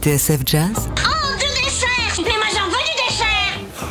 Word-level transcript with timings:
TSF 0.00 0.44
Jazz 0.44 0.99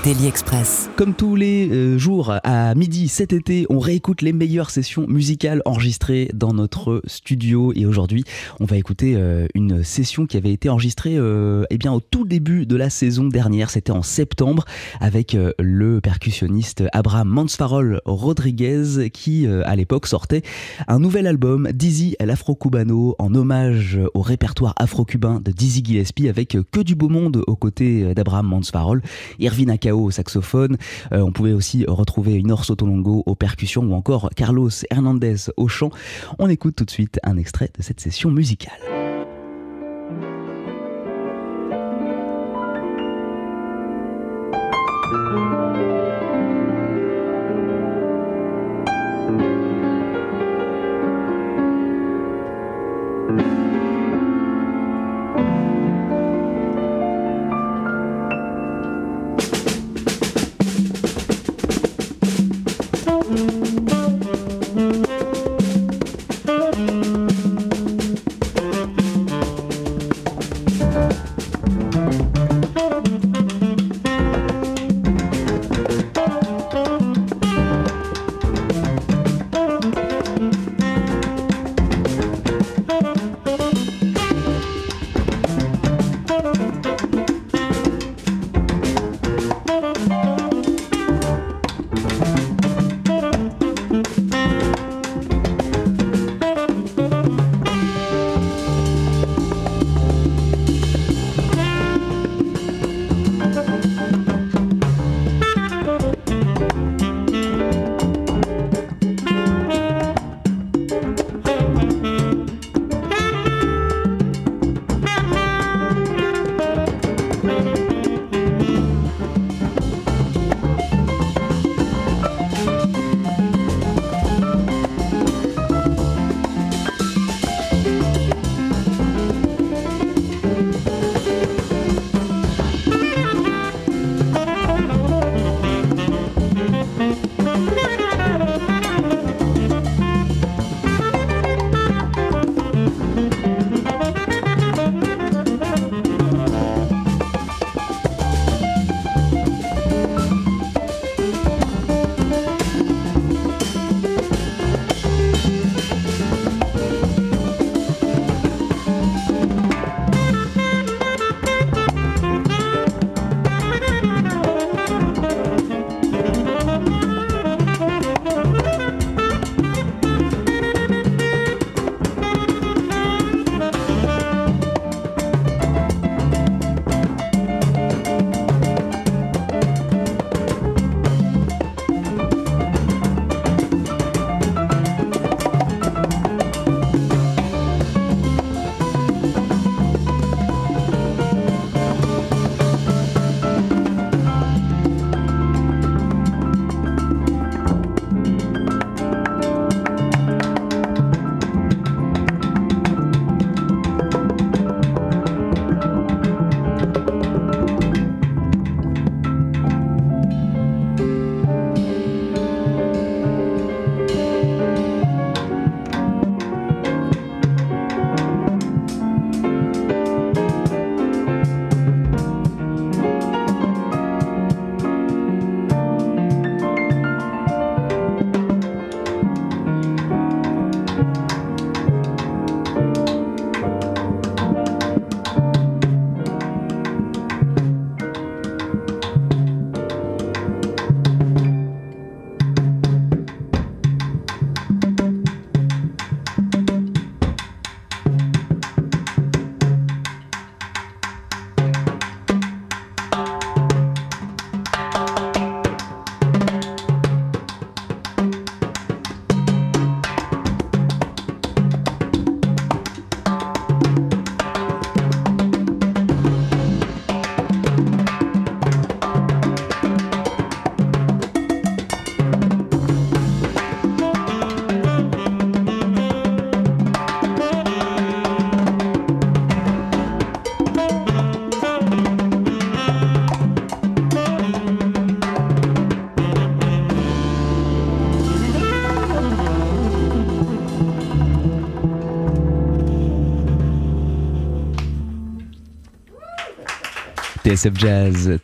Daily 0.03 0.27
Express. 0.27 0.89
Comme 0.95 1.13
tous 1.13 1.35
les 1.35 1.69
euh, 1.69 1.97
jours 1.97 2.33
à 2.43 2.73
midi 2.73 3.09
cet 3.09 3.33
été, 3.33 3.65
on 3.69 3.79
réécoute 3.79 4.21
les 4.21 4.31
meilleures 4.31 4.69
sessions 4.69 5.05
musicales 5.07 5.61
enregistrées 5.65 6.29
dans 6.33 6.53
notre 6.53 7.01
studio. 7.05 7.73
Et 7.75 7.85
aujourd'hui, 7.85 8.23
on 8.61 8.65
va 8.65 8.77
écouter 8.77 9.15
euh, 9.17 9.47
une 9.55 9.83
session 9.83 10.25
qui 10.25 10.37
avait 10.37 10.53
été 10.53 10.69
enregistrée 10.69 11.17
euh, 11.17 11.65
eh 11.69 11.77
bien, 11.77 11.91
au 11.91 11.99
tout 11.99 12.23
début 12.23 12.65
de 12.65 12.77
la 12.77 12.89
saison 12.89 13.27
dernière. 13.27 13.69
C'était 13.69 13.91
en 13.91 14.01
septembre 14.01 14.63
avec 15.01 15.35
le 15.59 15.99
percussionniste 15.99 16.83
Abraham 16.93 17.27
Mansfarol 17.27 18.01
Rodriguez 18.05 19.09
qui, 19.11 19.47
à 19.47 19.75
l'époque, 19.75 20.07
sortait 20.07 20.43
un 20.87 20.99
nouvel 20.99 21.27
album, 21.27 21.69
Dizzy 21.73 22.15
l'Afro-Cubano, 22.19 23.15
en 23.19 23.35
hommage 23.35 23.99
au 24.13 24.21
répertoire 24.21 24.73
afro-cubain 24.77 25.41
de 25.43 25.51
Dizzy 25.51 25.83
Gillespie 25.83 26.29
avec 26.29 26.57
que 26.71 26.79
du 26.81 26.95
beau 26.95 27.09
monde 27.09 27.43
aux 27.47 27.55
côtés 27.55 28.13
d'Abraham 28.13 28.47
Mansfarol, 28.47 29.01
Irvin 29.39 29.69
au 29.91 30.11
saxophone. 30.11 30.77
Euh, 31.11 31.21
on 31.21 31.31
pouvait 31.31 31.53
aussi 31.53 31.85
retrouver 31.87 32.37
Inor 32.37 32.65
Sotolongo 32.65 33.23
aux 33.25 33.35
percussions 33.35 33.83
ou 33.83 33.93
encore 33.93 34.29
Carlos 34.35 34.69
Hernandez 34.89 35.51
au 35.57 35.67
chant. 35.67 35.89
On 36.37 36.49
écoute 36.49 36.75
tout 36.75 36.85
de 36.85 36.91
suite 36.91 37.19
un 37.23 37.37
extrait 37.37 37.69
de 37.77 37.83
cette 37.83 37.99
session 37.99 38.31
musicale. 38.31 38.79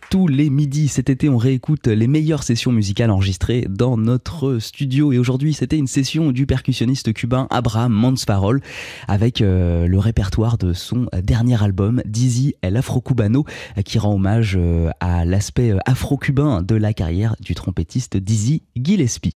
Tous 0.10 0.28
les 0.28 0.50
midis 0.50 0.88
cet 0.88 1.12
été, 1.12 1.30
on 1.30 1.38
réécoute 1.38 1.86
les 1.86 2.08
meilleures 2.08 2.42
sessions 2.42 2.72
musicales 2.72 3.12
enregistrées 3.12 3.68
dans 3.70 3.98
notre 3.98 4.58
studio. 4.58 5.14
Et 5.14 5.20
aujourd'hui, 5.20 5.54
c'était 5.54 5.78
une 5.78 5.86
session 5.86 6.32
du 6.32 6.48
percussionniste 6.48 7.14
cubain 7.14 7.46
Abraham 7.52 7.94
Mansfarol 7.94 8.62
avec 9.08 9.42
euh, 9.42 9.88
le 9.88 10.00
répertoire 10.00 10.58
de 10.58 10.74
son 10.74 11.06
dernier 11.22 11.62
album, 11.62 12.02
Dizzy 12.06 12.56
El 12.62 12.78
Afro-Cubano, 12.78 13.46
qui 13.84 14.00
rend 14.00 14.16
hommage 14.16 14.58
euh, 14.60 14.90
à 15.00 15.24
l'aspect 15.24 15.74
afro-cubain 15.86 16.64
de 16.64 16.76
la 16.76 16.94
carrière 16.94 17.36
du 17.40 17.54
trompettiste 17.54 18.18
Dizzy 18.18 18.64
Gillespie. 18.76 19.34